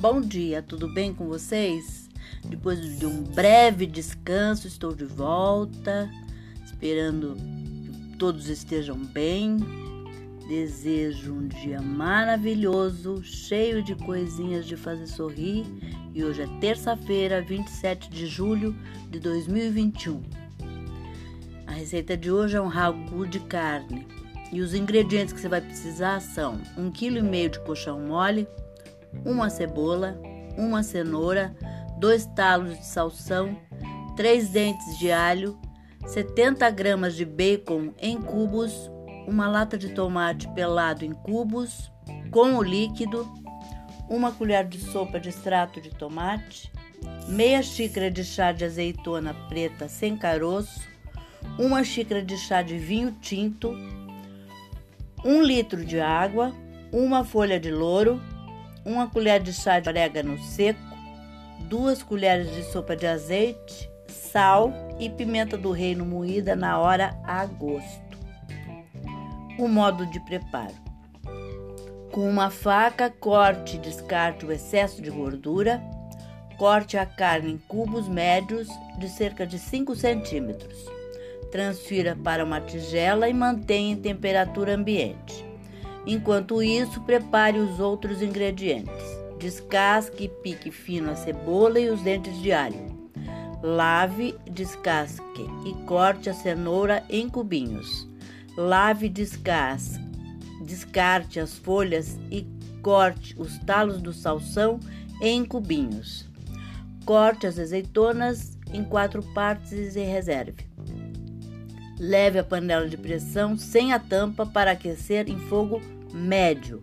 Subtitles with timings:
[0.00, 2.08] Bom dia, tudo bem com vocês?
[2.44, 6.08] Depois de um breve descanso, estou de volta,
[6.64, 9.56] esperando que todos estejam bem.
[10.46, 15.66] Desejo um dia maravilhoso, cheio de coisinhas de fazer sorrir.
[16.14, 18.76] E hoje é terça-feira, 27 de julho
[19.10, 20.22] de 2021.
[21.66, 24.06] A receita de hoje é um ragu de carne.
[24.52, 28.46] E os ingredientes que você vai precisar são 1,5 kg de colchão mole,
[29.24, 30.20] uma cebola,
[30.56, 31.54] uma cenoura,
[31.98, 33.56] dois talos de salsão,
[34.16, 35.58] três dentes de alho,
[36.06, 38.90] 70 gramas de bacon em cubos,
[39.26, 41.92] uma lata de tomate pelado em cubos
[42.30, 43.30] com o líquido,
[44.08, 46.72] uma colher de sopa de extrato de tomate,
[47.28, 50.80] meia xícara de chá de azeitona preta sem caroço,
[51.58, 53.74] uma xícara de chá de vinho tinto,
[55.24, 56.54] um litro de água,
[56.92, 58.20] uma folha de louro,
[58.84, 60.80] uma colher de chá de orégano seco,
[61.68, 67.44] duas colheres de sopa de azeite, sal e pimenta do reino moída na hora a
[67.46, 68.18] gosto.
[69.58, 70.74] O modo de preparo:
[72.12, 75.80] com uma faca, corte e descarte o excesso de gordura.
[76.56, 78.66] Corte a carne em cubos médios
[78.98, 80.76] de cerca de 5 centímetros.
[81.52, 85.47] Transfira para uma tigela e mantenha em temperatura ambiente.
[86.06, 89.04] Enquanto isso, prepare os outros ingredientes.
[89.38, 92.98] Descasque e pique fino a cebola e os dentes de alho.
[93.62, 98.08] Lave, descasque e corte a cenoura em cubinhos.
[98.56, 100.02] Lave, descasque,
[100.64, 102.46] descarte as folhas e
[102.82, 104.80] corte os talos do salsão
[105.20, 106.26] em cubinhos.
[107.04, 110.66] Corte as azeitonas em quatro partes e reserve.
[111.98, 115.80] Leve a panela de pressão sem a tampa para aquecer em fogo
[116.12, 116.80] médio.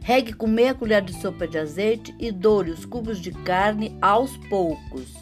[0.00, 4.36] Regue com meia colher de sopa de azeite e doure os cubos de carne aos
[4.48, 5.12] poucos.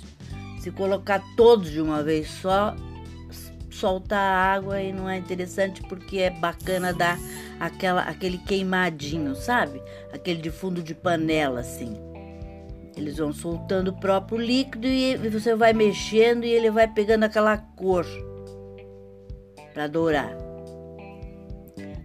[0.58, 2.74] Se colocar todos de uma vez só,
[3.70, 7.18] solta a água e não é interessante porque é bacana dar
[7.58, 9.82] aquela, aquele queimadinho, sabe?
[10.12, 12.09] Aquele de fundo de panela assim.
[12.96, 17.56] Eles vão soltando o próprio líquido e você vai mexendo e ele vai pegando aquela
[17.56, 18.06] cor
[19.72, 20.36] para dourar.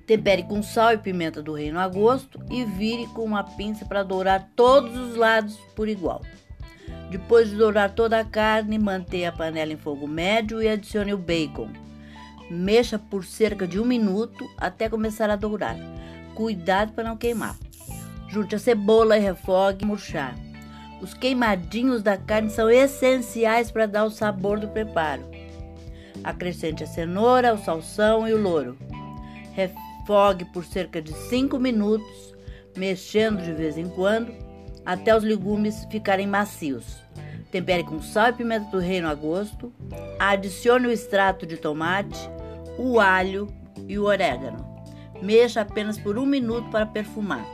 [0.05, 4.03] Tempere com sal e pimenta do reino a gosto e vire com uma pinça para
[4.03, 6.21] dourar todos os lados por igual.
[7.09, 11.17] Depois de dourar toda a carne, mantenha a panela em fogo médio e adicione o
[11.17, 11.69] bacon.
[12.49, 15.75] Mexa por cerca de um minuto até começar a dourar.
[16.35, 17.57] Cuidado para não queimar.
[18.29, 20.35] Junte a cebola e refogue murchar.
[21.01, 25.23] Os queimadinhos da carne são essenciais para dar o sabor do preparo.
[26.23, 28.77] Acrescente a cenoura, o salsão e o louro.
[29.51, 32.33] Refogue por cerca de 5 minutos,
[32.75, 34.33] mexendo de vez em quando,
[34.85, 37.03] até os legumes ficarem macios.
[37.51, 39.71] Tempere com sal e pimenta do reino a gosto.
[40.19, 42.29] Adicione o extrato de tomate,
[42.77, 43.47] o alho
[43.87, 44.65] e o orégano.
[45.21, 47.45] Mexa apenas por um minuto para perfumar.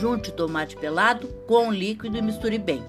[0.00, 2.82] Junte o tomate pelado com o líquido e misture bem.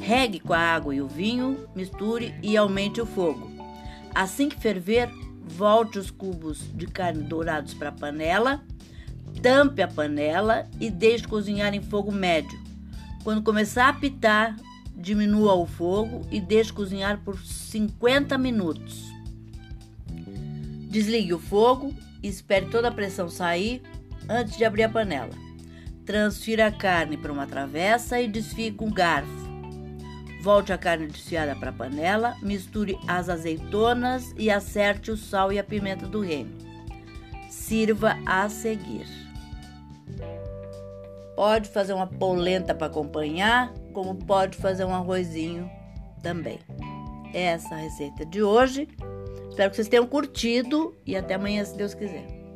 [0.00, 3.50] Regue com a água e o vinho, misture e aumente o fogo.
[4.14, 5.08] Assim que ferver,
[5.44, 8.62] volte os cubos de carne dourados para a panela,
[9.42, 12.58] tampe a panela e deixe cozinhar em fogo médio.
[13.22, 14.56] Quando começar a apitar,
[14.96, 19.04] diminua o fogo e deixe cozinhar por 50 minutos.
[20.88, 23.82] Desligue o fogo e espere toda a pressão sair
[24.28, 25.47] antes de abrir a panela.
[26.08, 29.28] Transfira a carne para uma travessa e desfie com garfo.
[30.42, 35.58] Volte a carne desfiada para a panela, misture as azeitonas e acerte o sal e
[35.58, 36.56] a pimenta do reino.
[37.50, 39.06] Sirva a seguir.
[41.36, 45.70] Pode fazer uma polenta para acompanhar, como pode fazer um arrozinho
[46.22, 46.58] também.
[47.34, 48.88] Essa é a receita de hoje.
[49.50, 52.47] Espero que vocês tenham curtido e até amanhã, se Deus quiser.